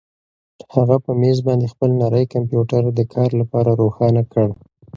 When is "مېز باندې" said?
1.21-1.71